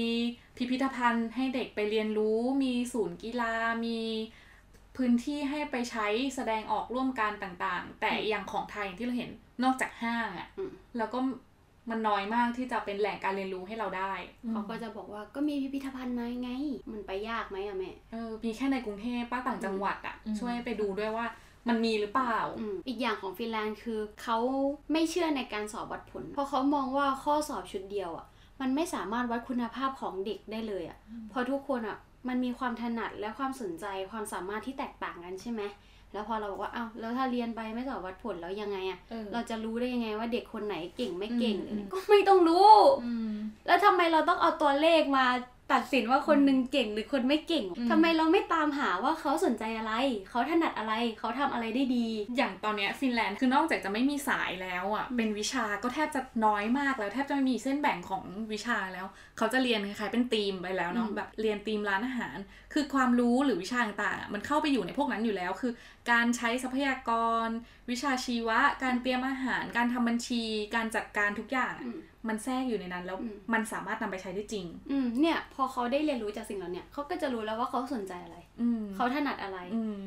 [0.57, 3.55] พิพิธภัณฑ์ให้เด็กไปเรียนรู้ มีศูนย์กีฬา
[3.87, 3.99] มี
[4.97, 9.31] พื้นที่ให้ไปใช้แสดงออกร่วมกันต่างๆ แต่อย่างของไทยอย่างที่เราเห็น
[9.65, 11.19] นอกจากห้างอะ่ะอืมแล้วก็
[11.91, 14.13] มันน้อยมากที่จะเป็นแหล่งการเรียนรู้ให้เราได้
[14.51, 16.51] เขาก็จะบอกว่าก็มีพิพิธภัณฑ์น้อยไง
[16.93, 21.27] มันไปยากไหมอะแม่เออมีแค่ในกรุงเทพป้าต่างจังหวัดอะ่ะอืมช่วยไปดูด้วยว่า
[21.69, 24.39] มันมีหรือเปล่าอืมอีกอย่างของฟินแลนด์คือเขา
[24.93, 28.27] ไม่เชื่อในการสอบวัดผล เพราะเขามองว่าข้อสอบชุดเดียวอะ
[28.61, 30.99] มันไม่สามารถวัดคุณภาพของเด็กได้เลยอะ
[31.31, 31.99] เพราะทุกคนอะ
[32.29, 35.63] มันมีความถนัดและความสนใจความสามารถที่แตกต่างกันใช่ไหม
[36.13, 42.71] แล้วพอเราบอกว่าอ้าวแล้วถ้าเรียนไปไม่สอบวัดผลแล้วยังไงอะเออเราจะรู้ได้ยังไงว่าเด็กคนไหนเก่งไม่เก่งอืมหรืออะไรอืมก็ไม่ต้องรู้
[43.05, 43.33] อืม
[43.67, 45.27] แล้วทำไมเราต้องเอาตัวเลขมา
[45.73, 49.95] ตัดสินว่าคนหนึ่งเก่งหรือคนไม่เก่งอืมทำไมเราไม่ตามหาว่าเขาสนใจอะไร
[50.29, 59.07] เขาถนัดอะไร เขาทำอะไรได้ดี อย่างตอนเนี้ยฟินแลนด์คือนอกจากจะไม่มีสายแล้วอะ เป็นวิชาก็แทบจะน้อยมากแล้วแทบจะไม่มีเส้นแบ่งของวิชาแล้ว
[59.39, 62.37] เขาจะเรียนคล้ายๆเป็นธีมไปแล้วเนาะอืมแบบเรียนธีมร้านอาหาร
[62.73, 65.73] คือความรู้หรือวิชาต่างๆอะมันเข้าไปอยู่ในพวกนั้นอยู่แล้ว คือ
[66.11, 67.11] การใช้ทรัพยาก
[67.45, 67.49] ร
[67.91, 70.43] วิชาชีวะ การเตรียมอาหาร การทำบัญชี
[70.75, 71.99] การจัดการทุกอย่างอะอืม
[72.29, 80.03] มันแทรกอยู่ในนั้นแล้วอืมมันสามารถนำไปใช้ได้จริง อืมเนี่ย พอเขาได้เรียนรู้จากสิ่งเหล่าเนี้ยเขาก็จะรู้แล้วว่าเขาสนใจอะไรอืมเขาถนัดอะไรอืม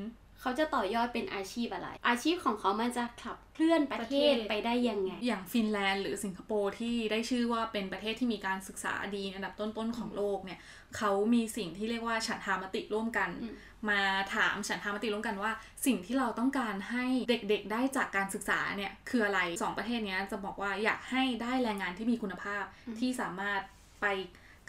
[0.46, 10.60] เขาจะต่อยอดเป็นอาชีพอะไร อาชีพของเขามันจะขับเคลื่อนประเทศประเทศไปได้ยังไง อย่างฟินแลนด์หรือสิงคโปร์ที่ได้ชื่อว่าเป็นประเทศที่มีการศึกษาดีอันดับต้นๆของโลกเนี่ย
[10.98, 13.56] เขามีสิ่งที่เรียกว่าฉันทามติร่วมกันอืม
[13.90, 14.02] มา
[14.36, 15.52] ถามฉันทามติร่วมกันว่า
[15.86, 22.64] สิ่งที่เราต้องการให้เด็กๆได้จากการศึกษาเนี่ยคืออะไรสองประเทศเนี้ยจะบอกว่าอยากให้ได้แรงงานที่มีคุณภาพ
[23.00, 23.62] ที่สามารถ
[24.02, 24.06] ไป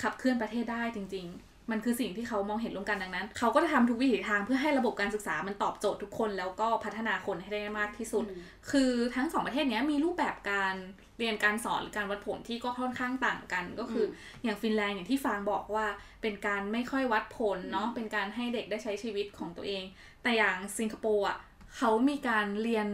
[0.03, 10.75] ขับเคลื่อนประเทศได้จริง ๆ มันคือสิ่งที่เขามองเห็นร่วมกันดังนั้น เขาก็จะทำทุกวิถีทางเพื่อให้ระบบการศึกษามันตอบโจทย์ทุกคน แล้วก็พัฒนาคนให้ได้มากที่สุดอืมคือทั้งสองประเทศเนี้ยมีรูปแบบการ
[11.19, 15.87] เรียนการสอนหรือการวัดผลที่ก็ค่อนข้างต่างกัน ก็คือออย่างฟินแลนด์อย่างที่ฟางบอกว่า
[16.23, 19.85] เป็นการไม่ค่อยวัดผลเนาะเป็นการให้เด็กได้ใช้ชีวิตของตัวเอง
[20.23, 21.39] แต่อย่างสิงคโปร์อะ
[21.77, 22.89] เขามีการเรียน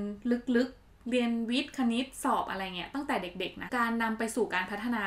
[0.57, 5.05] ลึกๆเรียนวิทย์คณิตสอบอะไรเงี้ยตั้งแต่เด็กๆนะการนำไปสู่การพัฒนา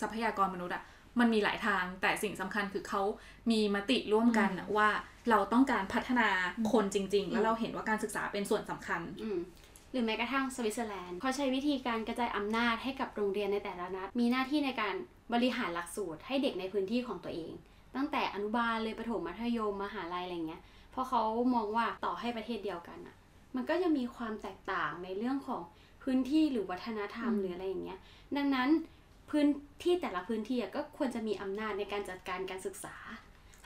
[0.00, 0.82] ทรัพยากรมนุษย์อะ
[1.20, 3.02] มันมีหลายทาง แต่สิ่งสำคัญคือเขา
[3.50, 4.88] มีมติร่วมกันอะว่า
[5.30, 6.28] เราต้องการพัฒนา
[6.72, 9.38] คนจริง ๆ แล้วเราเห็นว่าการศึกษาเป็นส่วนสำคัญอืม
[9.92, 14.94] หรือแม้กระทั่งสวิตเซอร์แลนด์เขาใช้วิธีการกระจายอำนาจให้กับโรงเรียนในแต่ละนัดมีหน้าที่ในการ
[15.32, 17.52] บริหารหลักสูตรให้เด็กในพื้นที่ของตัวเอง
[17.96, 21.22] ตั้งแต่อนุบาลเลยประถมมัธยมมหาลัยอะไรเงี้ยเพราะเขา
[21.54, 23.16] มองว่าต่อให้ประเทศเดียวกันอะ
[23.56, 25.60] มันก็จะมีความแตกต่างในเรื่องของ
[26.02, 27.98] พื้นที่หรือวัฒนธรรมหรืออะไรอย่างเงี้ย
[28.36, 28.68] ดังนั้น
[29.30, 29.46] พื้น
[29.82, 32.96] ที่แต่ละพื้นที่อะก็ควรจะมีอำนาจในการจัดการการศึกษา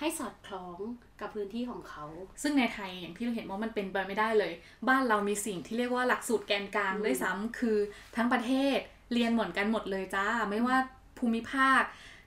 [0.00, 0.78] ให้สอดคล้อง
[1.20, 2.04] กับพื้นที่ของเขา
[2.42, 4.52] ซึ่งในไทยอย่างที่เราเห็นว่ามันเป็นไปไม่ได้เลย
[4.88, 7.78] บ้านเรามีสิ่งที่เรียกว่าหลักสูตรแกนกลางอืมด้วยซ้ำคือ
[8.16, 8.78] ทั้งประเทศ
[9.12, 10.76] เรียนเหมือนกันหมดเลยจ้า ไม่ว่า
[11.18, 11.82] ภูมิภาค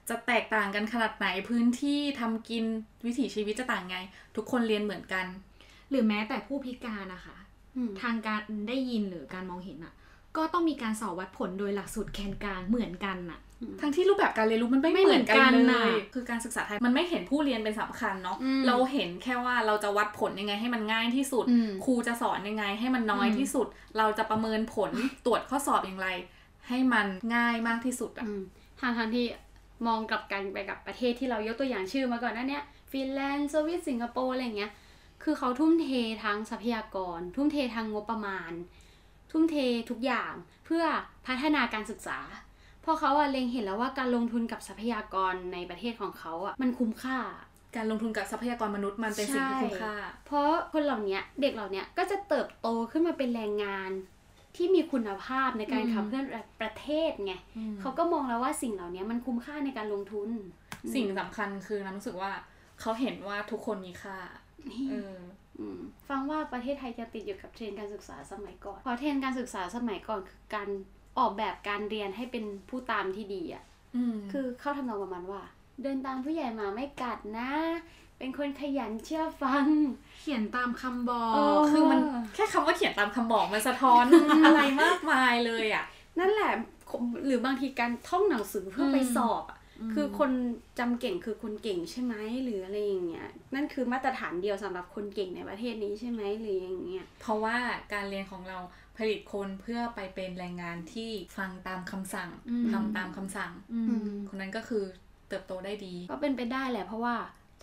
[0.10, 2.66] จะแตกต่างกันขนาดไหนพื้นที่ทำกิน
[3.06, 3.98] วิถีชีวิตจะต่างไง
[4.36, 5.26] ทุกคนเรียนเหมือนกัน
[5.90, 7.38] หรือแม้แต่ผู้พิการนะคะ
[7.76, 9.94] อืมทางการได้ยินหรือการมองเห็นอะ
[10.38, 13.40] ก็ต้องมีการสอบวัดผลโดยหลักสูตรแกนกลางเหมือนกันน่ะ
[13.82, 23.68] ทั้งที่รูปแบบการเรียนรู้มันไม่ไม่เหมือนกันเหมือนกันเลน่ะยคือการศึกษาไทยมันไม่เห็นผู้เรียนเป็นสำคัญเนาะอืมเราเห็นแค่ว่าเราจะวัดผลยังไงให้มันง่ายที่สุดอืมครูจะสอนยังไงให้มันน้อยอืมที่สุด
[23.98, 24.92] เราจะประเมินผล
[25.26, 26.08] ตรวจข้อสอบอย่างไร
[26.68, 28.42] ให้มันง่ายมากที่สุดอะอืม
[28.80, 29.26] ทางทางที่
[29.88, 34.72] มองกลับกันไปกับประเทศที่เรายกตัวอย่างชื่อมาก่อนหนั้นเนี้ยฟินแลนด์สวิตสิงคโปร์อะไรอย่างเงี้ย
[35.24, 35.90] คือเขาทุ่มเท
[36.24, 38.52] ทางทรัพยากร ทุ่มเททางงบประมาณ
[39.36, 39.58] ทุ่มเท
[39.92, 40.34] ทุกอย่าง
[40.66, 40.84] เพื่อ
[41.28, 42.20] พัฒนาการศึกษา
[42.82, 47.18] เพราะเขาอะเล็งเห็นแล้วว่าการลงทุนกับทรัพยากรในประเทศของเขาอะมันคุ้มค่า
[47.76, 49.96] การลงทุนกับทรัพยากรมนุษย์มันเป็นสิ่งที่คุ้มค่า
[50.26, 53.92] เพราะคนเหล่าเนี้ยเด็กเหล่าเนี้ยก็จะเติบโตขึ้นมาเป็นแรงงาน
[54.56, 56.26] ที่มีคุณภาพในการอืมขับเคลื่อน
[56.62, 57.34] ประเทศไง
[57.82, 60.30] เขาก็มองแล้วว่าสิ่งเหล่านี้มันคุ้มค่าในการลงทุน
[60.94, 62.32] สิ่งสำคัญคือน้ำรู้สึกว่า
[62.82, 64.18] เขาเห็นว่าทุกคนมีค่า
[64.72, 65.20] นี่เออ
[65.60, 70.70] อืมฟังว่าประเทศไทยจะติดอยู่กับเทรนด์การศึกษาสมัยก่อน เพราะเทรนด์การศึกษาสมัยก่อนคือการ
[71.20, 73.64] ออกแบบการเรียนให้เป็นผู้ตามที่ดีอะ
[73.96, 75.42] อืมคือเข้าทำนองประมาณว่า
[75.82, 77.52] เดินตามผู้ใหญ่มาไม่กัดนะ
[78.18, 79.66] เป็นคนขยันเชื่อฟัง
[80.22, 82.00] เขียนตามคำบอกเออคือมัน
[82.36, 84.04] แค่คำว่าเขียนตามคำบอกมันสะท้อน
[84.46, 85.86] อะไรมากมายเลยอะ
[86.20, 86.52] นั่นแหละ
[87.26, 89.55] หรือบางทีการท่องหนังสือเพื่อไปอืมสอบอะ
[89.94, 90.32] คือคน
[90.80, 97.58] จำเก่งคือคนเก่งใช่ไหมหรืออะไรอย่างเงี้ยนั่นคือมาตรฐานเดียวสำหรับคนเก่งในประเทศนี้ใช่ไหมหรืออย่างเงี้ยเพราะว่า
[97.94, 98.58] การเรียนของเรา
[98.98, 104.84] ผลิตคนเพื่อไปเป็นแรงงานที่ฟังตามคำสั่งอืมทำตามคำสั่งอืมคนนั้นก็คือ
[105.30, 107.16] เติบโตได้ดี ก็เป็นไปได้แหละเพราะว่า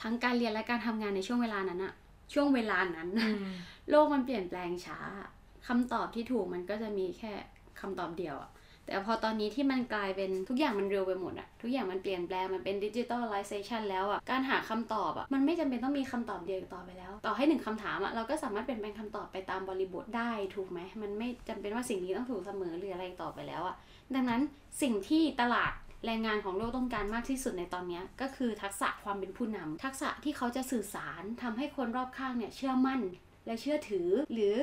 [0.02, 1.94] ทั้งการเรียนและการทำงานในช่วงเวลานั้นอะ
[2.34, 3.52] ช่วงเวลานั้นน่ะอืม
[3.90, 4.98] โลกมันเปลี่ยนแปลงช้า
[5.66, 7.32] คำตอบที่ถูกมันก็จะมีแค่
[7.80, 8.50] คำตอบเดียวอะ
[8.92, 23.76] แต่พอตอนนี้ที่มันกลายเป็นทุกอย่างมันเร็วไปหมดอะทุกอย่างมันเปลี่ยนแปลงมันเป็นดิจิทัลไลเซชันแล้วอะการหาคำตอบอะมันไม่จำเป็นต้องมีคำตอบเดียวต่อไปแล้ว ต่อให้หนึ่งคำถามอะเราก็สามารถเปลี่ยนแปลงคำตอบไปตามบริบทได้ถูกไหมมันไม่จำเป็นว่าสิ่งนี้ต้องถูกเสมอหรืออะไรต่อไปแล้วอะ
[24.14, 24.40] ดังนั้น
[24.82, 25.72] สิ่งที่ตลาด
[26.06, 33.00] แรงงานของโลกต้องการมากที่สุดในตอนนี้ก็คือทักษะความเป็นผู้นำทักษะที่เขาจะสื่อสารทำให้คนรอบข้างเนี่ยเชื่อมั่น
[33.46, 34.54] และเชื่อถือหรือ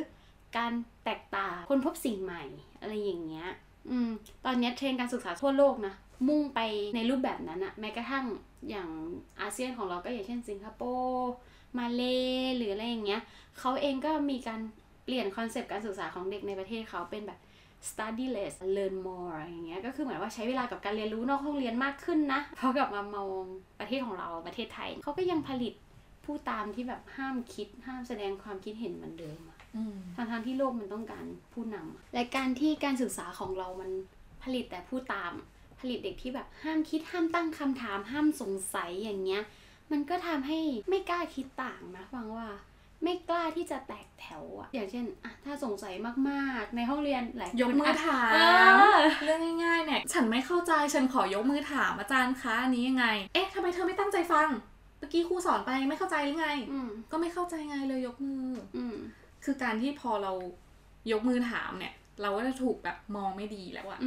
[0.57, 0.71] การ
[1.05, 2.43] แตกต่างค้นพบสิ่งใหม่
[2.81, 3.49] อะไรอย่างเงี้ย
[3.91, 4.09] อืม
[4.45, 5.93] ตอนนี้เทรนด์การศึกษาทั่วโลกนะ
[6.27, 6.59] มุ่งไป
[6.95, 8.25] ในรูปแบบนั้นอะแม้กระทั่ง
[8.69, 8.89] อย่าง
[9.41, 11.31] อาเซียนของเราก็อย่างเช่นสิงคโปร์
[11.77, 12.03] มาเล
[12.57, 13.21] หรืออะไรอย่างเงี้ย
[13.59, 14.61] เขาเองก็มีการ
[15.05, 17.39] เปลี่ยน concept การศึกษาของเด็กในประเทศเขาเป็นแบบ
[17.89, 23.43] study less learn more อย่างเงี้ยก็คือเหมือนว่าใช้เวลากับการเรียนรู้นอกห้องเรียนมากขึ้นนะพอกลับมามอง
[23.79, 25.73] ประเทศของเราประเทศไทยเขาก็ยังผลิต
[26.25, 29.39] ผู้ตามที่แบบห้ามคิดห้ามแสดงความคิดเห็นเหมือนเดิม
[30.15, 33.91] ทางทางๆที่โลกมันต้องการผู้นำและการที่การศึกษาของเรามัน
[34.43, 35.33] ผลิตแต่ผู้ตาม
[35.79, 39.43] ผลิตเด็กที่แบบห้ามคิดห้ามตั้งคำถาม ห้ามสงสัยอย่างเงี้ย
[39.91, 42.47] มันก็ทำให้ไม่กล้าคิดต่างนะฟังว่า
[43.03, 45.93] ไม่กล้าที่จะแตกแถวอะอย่างเช่นอะถ้าสงสัย
[46.29, 48.37] มากๆ ในห้องเรียนหลายคนยกมือถามเอ
[48.95, 54.49] อเรื่องง่ายๆเนี่ยฉันไม่เข้าใจฉันขอยกมือถามอาจารย์คะอันนี้ยังไง เอ๊ะทำไมเธอไม่ตั้งใจฟัง
[54.99, 58.45] เมื่อกี้ครูสอนไปไม่เข้าใจหรือไงอืมก็ไม่เข้าใจไงเลยยกมือ
[58.77, 58.95] อืม
[59.43, 60.31] คือการที่พอเรา
[61.11, 63.99] ยกมือถามเนี่ย เราก็จะถูกแบบมองไม่ดีแล้วอะ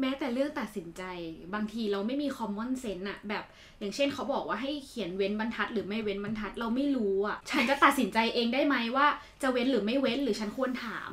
[0.00, 1.02] แม้แต่เรื่องตัดสินใจ
[1.54, 3.44] บางทีเราไม่มี common sense อะแบบ
[3.78, 9.06] อย่างเช่นเขาบอกว่าให้เขียนเว้นบรรทัด หรือไม่เว้นบรรทัดเราไม่รู้อะฉันจะตัดสินใจเองได้ไหมว่า
[9.42, 11.10] จะเว้นหรือไม่เว้นหรือฉันควรถาม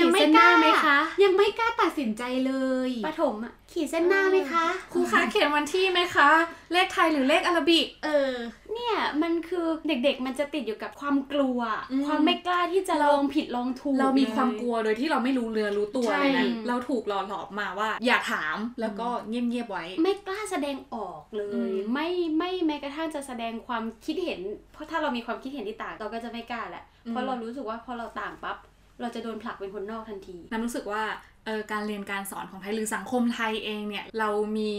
[0.00, 2.52] ยังไม่กล้าขีดเส้นหน้าไหมคะ ยังไม่กล้าตัดสินใจเล
[2.88, 6.28] ยประถมอะขีดเส้นหน้าไหมคะ ครูคะเขียนวันที่ไหมคะ
[6.72, 8.32] เลขไทยหรือเลขอาราบิกเออ
[8.74, 11.58] เนี่ยมันคือเด็กๆมันจะติดอยู่กับความกลัว
[11.90, 24.40] อืมความไม่กล้าที่จะเราลองผิดลองถูก เรามีลยความกลัวโดยที่เราไม่รู้เรือรู้ตัวใช่เลยนะอืมเราถูกหล่อหลอมมาว่า อย่าถามแล้วก็เงียบๆไว้ ไม่กล้าแสดงออกเลอืยมไม่ไม่แม้กระทั่งจะแสดงความคิดเห็น
[24.72, 28.58] เพราะถ้าเรามีความคิดเห็นที่ต่างเราก็จะไม่กล้าแหละเพราะเรารู้สึกว่าพอเราต่างปั๊บ
[29.00, 31.02] เราจะโดนผลักเป็นคนนอกทันทีน้ำรู้สึกว่า
[31.44, 34.74] เออการเรียนการสอนของไทยหรือสังคมไทยเองเนี่ย เรามี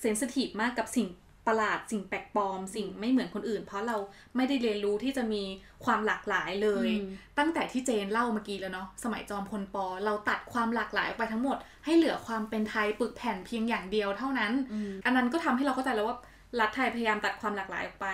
[0.00, 1.08] เซนซิทีฟมากกับสิ่ง
[1.48, 3.96] ประหลาดสิ่งแปลกปลอม สิ่งไม่เหมือนคนอื่น เพราะเรา
[4.36, 5.42] ไม่ได้เรียนรู้ที่จะมี
[5.84, 16.16] ความหลากหลายเลยอืมตั้งแต่ที่เจนเล่าเมื่อกี้แล้วเนาะสมัยจอมพลปเราตัดความหลากหลายออกไปทั้งหมด ให้เหลือความเป็นไทยปึกแผ่นเพียงอย่างเดียวเท่านั้นอืมอันนั้นก็ทำให้เราเข้าใจแล้วว่า
[16.60, 18.08] รัฐไทยพยายามตัดความหลากหลายออกไป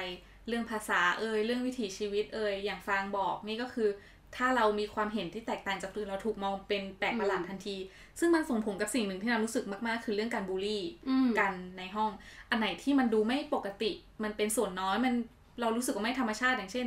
[0.49, 3.89] เรื่องภาษาเอ่ยเรื่องวิถีชีวิตเอ่ยอย่างฟางบอกนี่ก็คือ
[4.37, 7.77] ถ้าเรามีความเห็นที่แตกต่างจากคนอื่นเราถูกมองเป็นแปลกประหลาดทันที
[8.19, 12.11] ซึ่งมันส่งผลกับสิ่งหนึ่งที่น้ำรู้สึกมากๆ คือเรื่องการบูลลี่อืมกันในห้อง
[12.51, 13.91] อันไหนที่มันดูไม่ปกติ
[14.23, 15.15] มันเป็นส่วนน้อยมัน
[15.61, 16.87] เรารู้สึกว่าไม่ธรรมชาติอย่างเช่น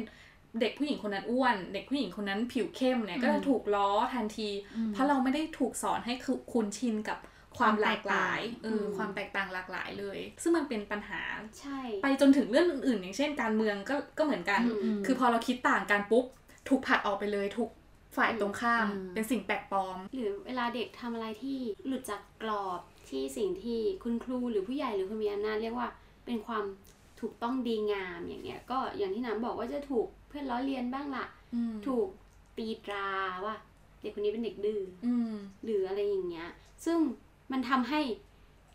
[0.60, 7.20] เด็กผู้หญิงคนนั้นอ้วน เด็กผู้หญิงคนนั้นผิวเข้มเนี่ยก็จะถูกล้อทันทีอืมเพราะเราไม่ได้ถูกสอนให้คือคุ้นชินกับ
[7.58, 11.22] ความหลากหลายความแตกต่างเอออมความแตกต่างหลากหลายเลย ซึ่งมันเป็นปัญหา
[11.60, 16.26] ใช่ ไปจนถึงเรื่องอื่น ๆ อย่างเช่น การเมืองก็ก็เหมือนกันอืมคือพอเราคิดต่างกันปุ๊บ
[16.68, 17.70] ถูกผลัดออกไปเลยถูก
[18.18, 25.90] ฝ่ายตรงข้ามอืมเป็นสิ่งแปลกปลอม หรือเวลาเด็กทำอะไรที่หลุดจากกรอบที่สิ่งที่คุณครูหรือผู้ใหญ่หรือคนมีอำนาจเรียกว่า
[26.26, 26.64] เป็นความ
[27.22, 32.08] ถูกต้องดีงามอย่างเงี้ย ก็อย่างที่น้ำบอกว่าจะถูกเพื่อนล้อเลียนบ้างล่ะอืมถูก
[32.58, 33.08] ตีตรา
[33.46, 33.56] ว่า
[34.02, 36.50] เด็กคนนี้เป็นเด็กดื้ออืมหรืออะไรอย่างเงี้ย
[36.86, 36.98] ซึ่ง
[37.52, 38.02] มันทำให้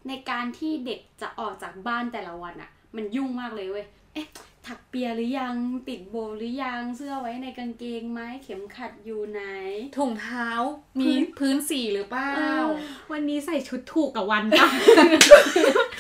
[0.09, 4.29] ในการที่เด็กจะออกจากบ้านแต่ละวันอะมันยุ่งมากเลยเว้ย เอ๊ะ
[4.67, 5.55] ถักเปียหรือยัง
[5.89, 9.43] ติดโบว์หรือยังเสื้อไว้ในกางเกงไหมเข็มขัดอยู่ไหน
[9.97, 10.49] ถุงเท้า
[11.01, 12.65] มีพื้นสีหรือเปล่าเออ
[13.13, 14.69] วันนี้ใส่ชุดถูกกับวันปะ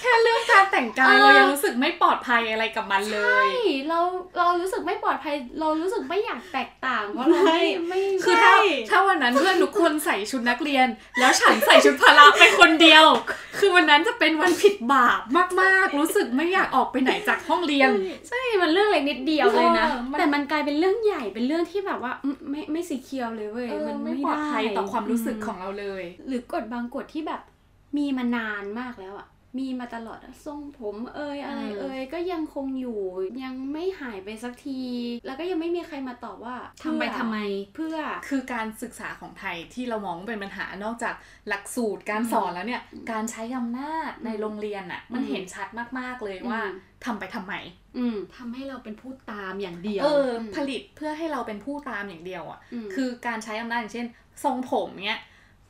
[0.00, 3.46] แค่เรื่องการแต่งกายเออเรายังรู้สึกไม่ปลอดภัยอะไรกับมันเลยใช่
[3.88, 4.00] เรา
[4.38, 8.25] เรารู้สึกไม่ปลอดภัย เรารู้สึกไม่อยากแตกต่างเพราะเราไม่ไม่คือ
[8.96, 10.86] ถ้าถ้าวันนั้นเพื่อนทุกคนใส่ชุดนักเรียน
[11.20, 13.04] แล้วฉันใส่ชุดพละไปคนเดียว
[13.58, 15.20] คือวันนั้นจะเป็นวันผิดบาป
[15.60, 17.90] มากๆ รู้สึกไม่อยากออกไปไหนจากห้องเรียน
[18.28, 27.40] ใช่มันเรื่องเล็กนิดเดียวเลยนะเออมันแต่มันกลายเป็นเรื่องใหญ่เป็นเรื่องที่แบบว่าอืมไม่ไม่สีเคียวเลยเว้ยเออมันไม่ไม่ปลอดภัยได้ต่อความรู้สึกของเราเลย หรือกฎบางกฎที่แบบ
[27.96, 29.26] มีมานานมากแล้วอะ
[29.58, 33.00] มีมาตลอดอะทรงผมเอ่ยอะไรอืมเอ่ยก็ยังคงอยู่
[33.44, 34.80] ยังไม่หายไปสักที
[35.26, 37.38] แล้วก็ยังไม่มีใครมาตอบว่าทำไปเพื่อทำไม
[37.74, 37.96] เพื่อ
[38.28, 41.14] คือการศึกษาของไทยที่เรามองว่าเป็นปัญหานอกจาก
[41.48, 47.54] หลักสูตรการสอนแล้วเนี่ยการใช้อำนาจในโรงเรียนอะมันอืมเห็นชัดมากๆเลยว่าอืมทำไปทำไม
[47.98, 54.06] อืมทำให้เราเป็นผู้ตามอย่างเดียว เอออมผลิตเพื่อให้เราเป็นผู้ตามอย่างเดียวอะมคือการใช้อำนาจอย่างเช่น
[54.44, 55.20] ทรงผมเนี้ย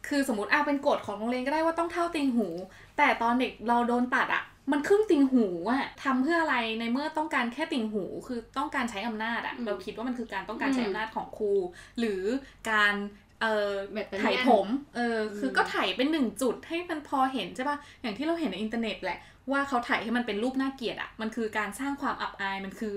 [0.09, 2.49] คือสมมติอะเป็นกฎของโรงเรียนก็ได้ว่าต้องเท่าติงหู
[2.97, 11.53] แต่ตอนเด็กเราโดนตัดอะมันครึ่งติงหูอะทำเพื่ออะไรในเมื่อต้องการแค่ติงหู คือต้องการใช้อำนาจอะอืมเราคิดว่ามันคือการต้องการใช้อืมอำนาจของครู
[11.99, 12.23] หรือ
[12.71, 12.95] การ
[13.41, 19.19] เอ่อปัตตาเลี่ยนไถผมเอออมคือก็ไถเป็นหนึ่งจุดให้มันพอเห็นใช่ป่ะอย่างที่เราเห็นในอินเทอร์เน็ตแหละ
[19.53, 22.95] ว่าเขาไถให้มันเป็นรูปน่าเกลียดอะมันคือการสร้างความอับอายมันคือ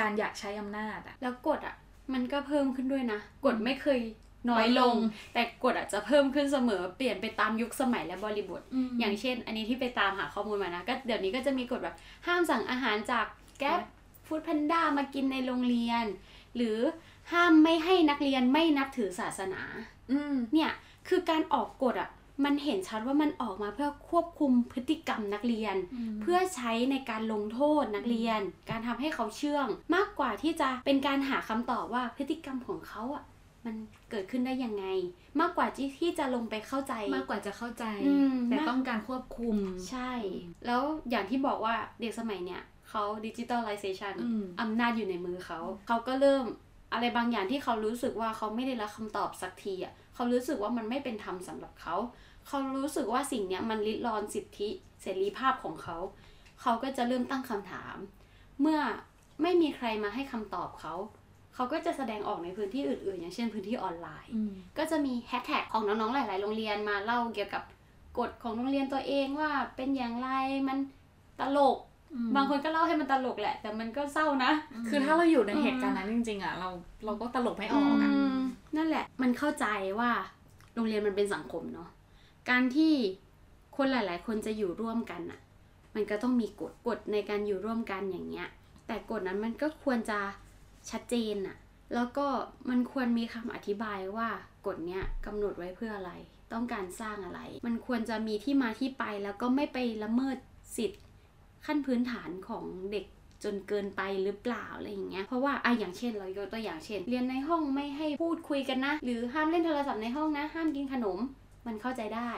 [0.00, 1.74] การอยากใช้อำนาจอะแล้วกฎอะ
[2.12, 4.00] มันก็เพิ่มขึ้นด้วยนะกฎไม่เคย
[4.50, 4.98] น้อยลน้อยลงน้อยลง
[5.34, 11.96] แต่กฎอะจะเพิ่มขึ้นเสมอเปลี่ยนไปตามยุคสมัยและบริบทมอย่างเช่น อันนี้ที่ไปตามหาข้อมูลมานะก็เดี๋ยวนี้ก็จะมีกฎแบบ
[12.26, 13.26] ห้ามสั่งอาหารจาก
[13.58, 13.80] แก๊ป
[14.26, 16.04] ฟู้ดแพนด้ามากินในโรงเรียน
[16.56, 16.78] หรือ
[17.32, 19.62] ห้ามไม่ให้นักเรียนไม่นับถือศาสนา
[20.10, 20.70] อืมเนี่ย
[21.08, 22.10] คือการออกกฎอะ
[22.44, 25.76] มันเห็นชัดว่ามันออกมาเพื่อควบคุมพฤติกรรมนักเรียน
[26.22, 33.24] เพื่อใช้ในการลงโทษนักเรียน การทำให้เขาเชื่อง มากกว่าที่จะเป็นการหาคำตอบว่าพฤติกรรมของเขาอะ
[33.64, 33.74] มัน
[34.10, 34.84] เกิดขึ้นได้ยังไง
[35.40, 39.56] มากกว่าที่ที่จะลงไปเข้าใจ มากกว่าจะเข้าใจอืมแต่มากต้องการควบคุม
[39.90, 40.12] ใช่
[40.66, 46.44] แล้วอย่างที่บอกว่าเด็กสมัยเนี้ยเขา digitalization อืมอำนาจอยู่ในมือเขา เขาก็เริ่ม
[46.92, 51.96] อะไรบางอย่างที่เขารู้สึกว่าเขาไม่ได้รับคำตอบสักทีอะเขารู้สึกว่ามันไม่เป็นธรรมสำหรับเขา
[52.46, 54.68] เขารู้สึกว่าสิ่งเนี้ยมันลิดรอนสิทธิ
[55.02, 55.96] เสรีภาพของเขา
[56.60, 57.96] เขาก็จะเริ่มตั้งคำถาม
[58.60, 58.80] เมื่อ
[59.42, 60.94] ไม่มีใครมาให้คำตอบเขา
[61.58, 67.62] เขาก็จะแสดงออกในพื้นที่อื่นๆ อย่างเช่นพื้นที่ออนไลน์อืมก็จะมีแฮชแท็กของน้องๆ หลาย ๆ โรงเรียนมาเล่าเกี่ยวกับ
[68.18, 70.28] กฎของโรงเรียนตัวเองว่าเป็นอย่างไร
[70.68, 70.78] มัน
[71.40, 71.76] ตลก
[72.36, 74.52] บางคนก็เล่าให้มันตลกแหละ แต่มันก็เศร้านะ
[74.88, 76.68] คือถ้าเราอยู่ในเหตุการณ์นั้นจริงๆอะเรา
[77.04, 78.40] เราก็ตลกไม่ออกอะม
[78.76, 79.66] นั่นแหละ มันเข้าใจ
[79.98, 80.10] ว่า
[80.74, 81.88] โรงเรียนมันเป็นสังคมเนาะ
[82.50, 82.94] การที่
[83.76, 85.40] คนหลาย ๆ คนจะอยู่ร่วมกันอะ
[85.94, 88.48] มันก็ต้องมีกฎกฎในการอยู่ร่วมกันอย่างเงี้ย
[88.86, 90.18] แต่กฎนั้นมันก็ควรจะ
[90.90, 91.56] ชัดเจนอะ
[91.94, 92.26] แล้วก็
[92.70, 94.28] มันควรมีคำอธิบายว่า
[94.66, 96.12] กฎเนี้ยกำหนดไว้เพื่ออะไร
[96.52, 100.36] ต้องการสร้างอะไร มันควรจะมีที่มาที่ไปแล้วก็ไม่ไปละเมิด
[100.76, 101.00] สิทธิ์
[101.66, 103.04] ขั้นพื้นฐานของเด็ก
[103.44, 111.18] จนเกินไปหรือเปล่าอะไรอย่างเงี้ย เพราะว่าอะอย่างเช่นเรายกตัวอย่างเช่น เรียนในห้องไม่ให้พูดคุยกันนะ หรือห้ามเล่นโทรศัพท์ในห้องนะ ห้ามกินขนม
[111.66, 112.30] มันเข้าใจได้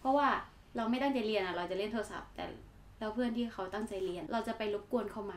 [0.00, 0.28] เพราะว่า
[0.76, 2.44] เราไม่ตั้งใจเรียนอะ เราจะเล่นโทรศัพท์ แต่
[2.98, 5.34] แล้วเพื่อนที่เขาตั้งใจเรียน เราจะไปรบกวนเขาไหม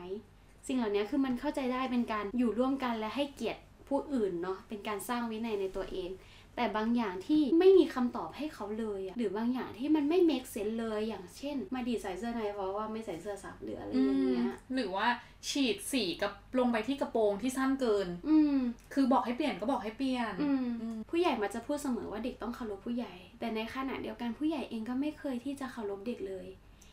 [0.68, 6.10] สิ่งเหล่านี้คือมันเข้าใจได้เป็นการอยู่ร่วมกันและให้เกียรติผู้อื่นเนาะเป็นการสร้างวินัยในตัวเอง
[6.56, 15.06] แต่บางอย่างที่ไม่มีคำตอบให้เขาเลยอะหรือบางอย่างที่มันไม่ make sense เลยอย่างเช่น มาดีดใส่เสื้อในเพราะว่าไม่ใส่เสื้อซับหรืออะไรอย่างเงี้ยหรือว่า
[15.50, 18.58] ฉีดสีกับลงไปที่กระโปรงที่สั้นเกิน อืม
[18.94, 26.46] คือบอกให้เปลี่ยนก็บอกให้เปลี่ยน อืมอืมผู้ใหญ่มาจะพูดเสมอว่าเด็กต้องเคารพผู้ใหญ่ แต่ในขณะเดียวกันผู้ใหญ่เองก็ไม่เคยที่จะเคารพเด็กเลย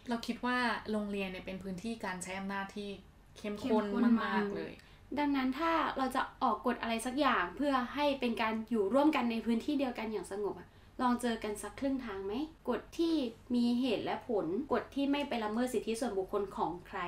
[0.10, 0.58] เราคิดว่า
[0.92, 2.90] โรงเรียนเนี่ยเป็นพื้นที่การใช้อำนาจที่
[3.38, 4.74] เข้มเข้มข้นข้นมามากกๆเลย
[5.20, 10.68] ดังนั้นถ้าเราจะออกกฎอะไรสักอย่างเพื่อให้เป็นการอยู่ร่วมกันในพื้นที่เดียวกันอย่างสงบอะ
[11.02, 12.34] ลองเจอกันสักครึ่งทางไหม
[12.70, 13.16] กฎที่
[13.56, 17.00] มีเหตุและผลกฎที่ไม่ไปละเมิดสิทธิส่วนบุคคลของใคร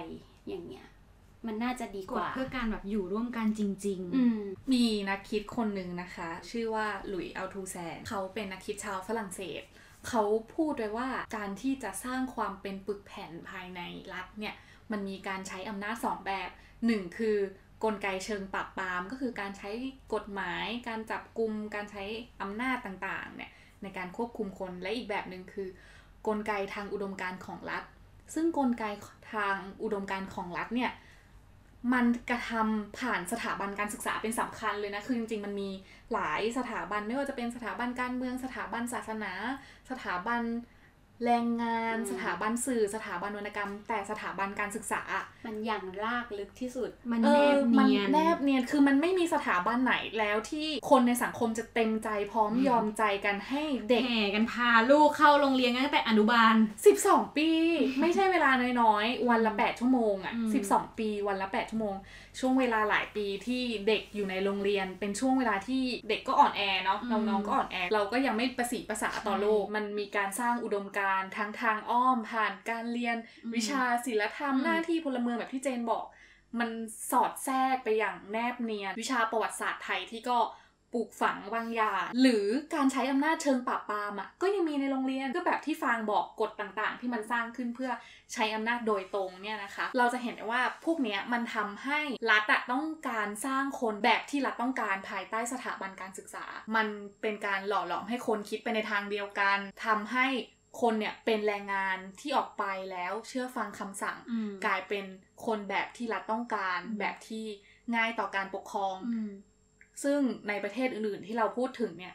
[0.48, 0.88] อย่างเงี้ย
[1.48, 4.40] มันน่าจะดีกกฎว่า เพื่อการแบบอยู่ร่วมกันจริงอืม
[4.74, 9.62] มีนักคิดคนหนึ่งนะคะ ชื่อว่าหลุยส์อัลทูแซนเขาเป็นนักคิดชาวฝรั่งเศส
[10.10, 10.24] เขา
[10.56, 13.82] พูดไว้ว่าการที่จะสร้างความเป็นปึกแผ่นภายใน
[14.14, 14.56] รัฐเนี่ย
[14.92, 16.50] มันมีการใช้อำนาจสองแบบ
[16.86, 17.38] หนึ่งคือ
[17.84, 19.70] กลไกเชิงปราบปราม ก็คือการใช้
[20.14, 22.04] กฎหมาย การจับกลุ่มการใช้
[22.42, 23.52] อำนาจต่างๆเนี่ย
[23.84, 25.68] ในการควบคุมคนและอีกแบบหนึ่งคือ
[26.28, 27.84] กลไกทางอุดมการณ์ของรัฐ
[28.34, 28.84] ซึ่งกลไก
[29.34, 30.92] ทางอุดมการณ์ของรัฐเนี่ย
[31.94, 35.70] มันกระทำผ่านสถาบันการศึกษาเป็นสำคัญเลยนะ คือจริงๆ มันมี
[36.14, 39.34] หลายสถาบันไม่ว่าจะเป็นสถาบันการเมือง สถาบันศาสนา
[39.90, 40.42] สถาบัน
[41.26, 56.56] แรงงานอืมสถาบันสื่อสถาบันวรรณกรรม แต่สถาบันการศึกษาอะมันอย่างลากลึกที่สุดๆมันเอแนอบมัเนียนแนบเนียนคือมันไม่มีสถาบันไหนแล้วที่คนในสังคมจะเต็มใจพร้อมยอมใจกันให้เด็กแห่กันพาลูกเข้าโรงเรียนตั้งแต่อนุบาล
[56.96, 57.50] 12 ปี
[58.02, 58.52] ไม่ใช่เวลา
[58.82, 61.96] น้อยๆ วันละ 8 ชั่วโมงอะอืม12 ปีวันละ 8 ชั่วโมง
[62.40, 73.18] ช่วงเวลาหลายปีที่เด็กอยู่ในโรงเรียน เป็นช่วงเวลาที่เด็กก็อ่อนแอเนาะน้องๆก็อ่อนแอเราก็ยังไม่ประสีภาษาต่อโลก มันมีการสร้างอุดมการณ์ทั้งทางอ้อมผ่านการเรียน
[73.56, 76.06] วิชาศิลธรรมอืมหน้าที่พลเมืองแบบที่เจนบอก
[76.60, 76.70] มัน
[77.12, 80.38] สอดแทรกไปอย่างแนบเนียน วิชาประวัติศาสตร์ไทยที่ก็
[80.94, 87.92] ปลูกฝังบางอย่างหรือการใช้อำนาจเชิงปราบปรามอะก็ยังมีในโรงเรียนก็แบบที่ฟางบอกกฎต่างๆ ที่มันสร้างขึ้นเพื่อ
[88.34, 92.00] ใช้อำนาจโดยตรงเนี่ยนะคะ เราจะเห็นได้ว่าพวกเนี้ยมันทำให้
[92.32, 96.88] รัฐอะต้องการสร้างคนแบบที่รัฐต้องการภายใต้สถาบันการศึกษา มัน
[97.22, 100.28] เป็นการหล่อหลอมให้คนคิดไปในทางเดียวกันทำให้
[100.82, 105.06] คนเนี่ยเป็นแรงงานที่ออกไปแล้วเชื่อฟังคำสั่งอืมกลายเป็น
[105.46, 107.46] คนแบบที่รัฐต้องการอืมแบบที่
[107.96, 109.32] ง่ายต่อการปกครองอืม
[110.04, 112.14] ซึ่งในประเทศอื่นๆที่เราพูดถึงเนี่ย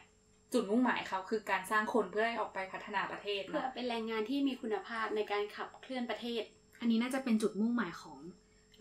[0.53, 6.43] จุดมุ่งหมายเขาคือการสร้างคนเพื่อให้ออกไปพัฒนาประเทศเพื่อเนาะเป็นแรงงานที่มีคุณภาพในการขับเคลื่อนประเทศ
[6.79, 8.19] อันนี้น่าจะเป็นจุดมุ่งหมายของ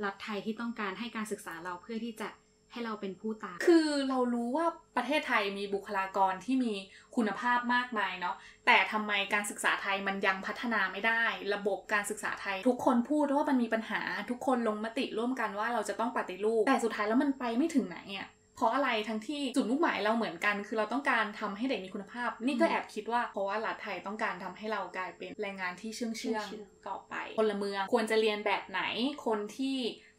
[0.04, 2.28] รัฐไทยที่ต้องการให้การศึกษาเราเพื่อที่จะ
[2.72, 6.72] ให้เราเป็นผู้ตาม คือเรารู้ว่าประเทศไทยมีบุคลากรที่มี
[7.16, 11.22] คุณภาพมากมายเนาะ แต่ทำไมการศึกษาไทยมันยังพัฒนาไม่ได้
[11.54, 28.82] ระบบการศึกษาไทย ทุกคนพูดว่ามันมีปัญหา ทุกคนลงมติร่วมกันว่าเราจะต้องปฏิรูป แต่สุดท้ายแล้วมันไปไม่ถึงไหนอะเพราะอะไรทั้งที่จุดมุ่งหมายเราเหมือนกัน คือเราต้องการทำให้เด็กมีคุณภาพ นี่ก็แอบคิดว่าเพราะว่ารัฐไทยต้องการทำให้เรากลายเป็นแรงงานที่เชื่องเชื่องเชื่องต่อไปพลเมืองควรจะเรียนแบบไหน
[29.26, 29.76] คนที่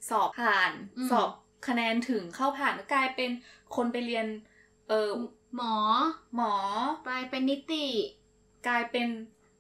[0.09, 1.29] สอบผ่านอืมสอบ
[1.67, 3.31] คะแนนถึงเข้าผ่านก็กลายเป็น
[3.75, 4.25] คนไปเรียน
[4.89, 5.09] เออ
[5.55, 5.75] หมอ
[6.35, 6.53] หมอ
[7.05, 7.85] ไปเป็นนิติ
[8.67, 9.07] กลายเป็น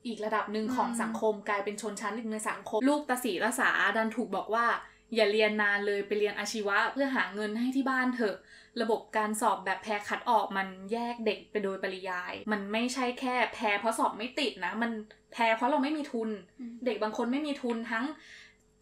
[0.05, 4.65] อีกระดับหนึ่งของอืมสังคม กลายเป็นชนชั้นหนึ่งในสังคม ลูกตาสีตาสาดันถูกบอกว่า
[5.15, 8.35] อย่าเรียนนานเลยไปเรียนอาชีวะเพื่อหาเงินให้ที่บ้านเถอะ
[8.81, 14.91] ระบบการสอบแบบแพ้คัดออกมันแยกเด็กไปโดยปริยาย มันไม่ใช่แค่แพ้เพราะสอบไม่ติดนะ มัน
[15.33, 18.05] แพ้เพราะเราไม่มีทุนอืมเด็กบางคนไม่มีทุนทั้ง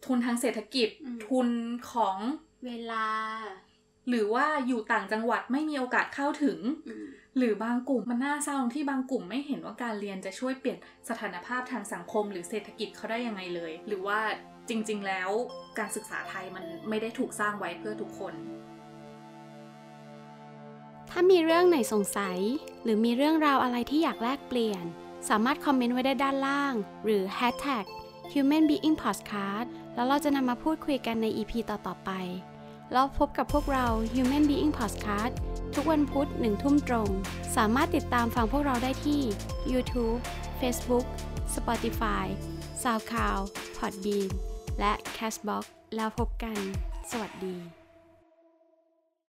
[0.06, 1.48] ทุนทางเศรษฐกิจอืมทุน
[1.92, 2.16] ของ
[2.66, 3.06] เวลา
[4.08, 14.20] หรือว่าอยู่ต่างจังหวัดไม่มีโอกาสเข้าถึงอืมหรือบางกลุ่มมันน่าเศร้าตรงที่บางกลุ่มไม่เห็นว่าการเรียนจะช่วยเปลี่ยนสถานภาพทางสังคม หรือเศรษฐกิจเขาได้ยังไงเลย หรือว่า
[14.68, 15.30] จริง ๆ แล้ว
[15.78, 18.34] การศึกษาไทยมันไม่ได้ถูกสร้างไว้เพื่อทุกคน
[21.10, 22.38] ถ้ามีเรื่องไหนสงสัย
[22.82, 24.84] หรือมีเรื่องราวอะไรที่อยากแลกเปลี่ยน
[25.28, 27.84] สามารถคอมเมนต์ไว้ได้ด้านล่าง หรือ hashtag
[28.32, 32.10] human being podcast แล้วเราจะนำมาพูดคุยกันใน EP ต่อ ๆ ไป
[32.92, 35.34] แล้วพบกับพวกเรา human being podcast
[35.74, 37.10] ทุกวันพุธหนึ่งทุ่มตรง
[37.56, 39.20] สามารถติดตามฟังพวกเราได้ที่
[39.72, 40.18] YouTube
[40.60, 41.06] Facebook
[41.54, 42.26] Spotify
[42.82, 43.44] SoundCloud
[43.78, 44.28] Podbean
[44.80, 45.64] และ Castbox
[45.96, 46.58] แล้วพบกัน
[47.10, 47.81] สวัสดี